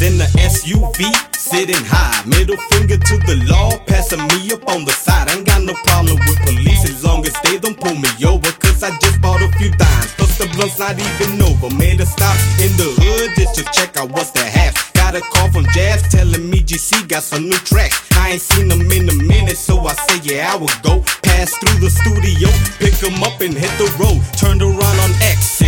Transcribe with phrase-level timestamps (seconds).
[0.00, 1.04] SUV,
[1.36, 2.24] sitting high.
[2.24, 5.28] Middle finger to the law, passing me up on the side.
[5.28, 8.50] I ain't got no problem with police as long as they don't pull me over.
[8.52, 10.14] Cause I just bought a few dimes.
[10.16, 11.68] Plus the blunt's not even over.
[11.76, 14.90] Made a stop in the hood just to check out what's the half.
[14.94, 18.00] Got a call from Jazz telling me GC got some new tracks.
[18.16, 21.04] I ain't seen them in a minute, so I say, yeah, I will go.
[21.20, 22.48] Pass through the studio,
[22.80, 24.16] pick them up and hit the road.
[24.40, 25.59] Turned around on exit,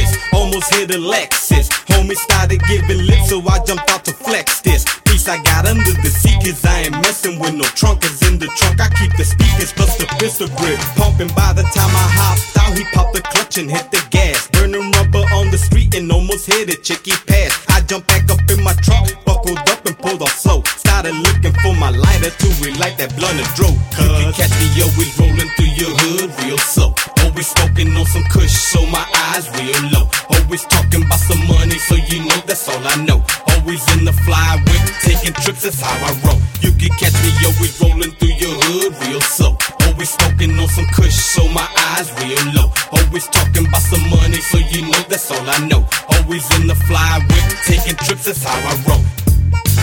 [0.53, 1.69] almost hit a Lexus.
[1.89, 4.85] Homie started giving lip, so I jumped out to flex this.
[5.05, 8.03] Piece I got under the seat, cause I ain't messing with no trunk.
[8.03, 10.79] Cause in the trunk, I keep the speakers plus the pistol grip.
[10.97, 14.49] Pumping by the time I hopped out, he popped the clutch and hit the gas.
[14.53, 17.53] Burning rubber on the street and almost hit a chicky pass.
[17.69, 20.63] I jumped back up in my truck, buckled up and pulled off slow.
[20.77, 23.73] Started looking for my lighter to relight that blunt of dro.
[23.97, 26.93] You can catch me always rolling through your hood real slow.
[27.25, 30.02] Always smoking on some kush, so my eyes real low.
[30.39, 33.25] Always talking about some money, so you know that's all I know.
[33.53, 36.41] Always in the fly whip, taking trips, that's how I roll.
[36.61, 39.57] You can catch me always rolling through your hood real slow.
[39.87, 42.69] Always smoking on some kush, so my eyes real low.
[42.93, 45.87] Always talking about some money, so you know that's all I know.
[46.15, 49.22] Always in the fly whip, taking trips, that's how I roll.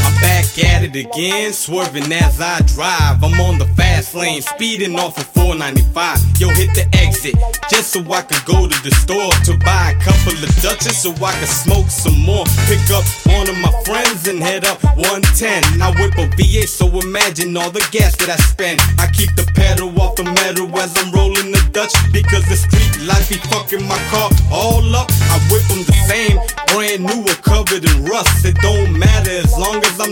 [0.03, 3.23] I'm back at it again, swerving as I drive.
[3.23, 6.19] I'm on the fast lane, speeding off of 495.
[6.39, 7.35] Yo, hit the exit,
[7.69, 11.11] just so I can go to the store to buy a couple of Dutches so
[11.23, 12.45] I can smoke some more.
[12.67, 15.81] Pick up one of my friends and head up 110.
[15.81, 18.79] I whip a V8, so imagine all the gas that I spend.
[18.99, 23.07] I keep the pedal off the metal as I'm rolling the Dutch because the street
[23.07, 25.09] life be fucking my car all up.
[25.31, 26.37] I whip them the same,
[26.71, 28.45] brand new covered in rust.
[28.45, 28.78] It don't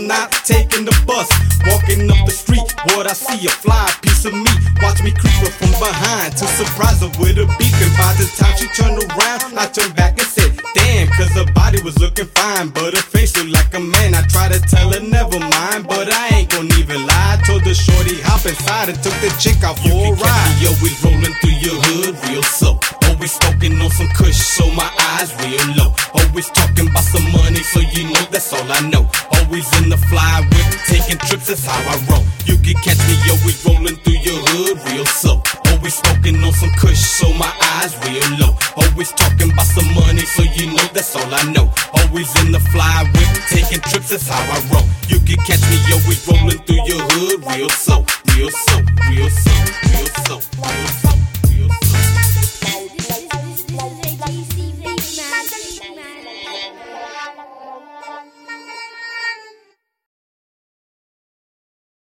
[0.08, 1.28] not taking the bus.
[1.68, 2.64] Walking up the street,
[2.96, 4.58] what I see a fly piece of meat.
[4.80, 7.76] Watch me creep her from behind to surprise her with a beep.
[7.76, 11.44] And by the time she turned around, I turned back and said, Damn, cause her
[11.52, 14.16] body was looking fine, but her face looked like a man.
[14.16, 17.36] I tried to tell her never mind, but I ain't gon' even lie.
[17.36, 20.52] I told the shorty hop inside and took the chick out for a ride.
[20.56, 22.80] Me always rolling through your hood real slow.
[23.12, 25.92] Always smoking on some kush, so my eyes real low.
[26.16, 29.04] Always talking about some money, so you know that's all I know.
[29.48, 32.22] Always in the fly whip, taking trips, that's how I roll.
[32.44, 35.40] You can catch me always rolling through your hood real slow.
[35.72, 37.48] Always smoking on some kush, so my
[37.80, 38.52] eyes real low.
[38.76, 41.72] Always talking about some money, so you know that's all I know.
[41.96, 44.84] Always in the fly whip, taking trips, that's how I roll.
[45.08, 48.04] You can catch me always rolling through your hood real slow.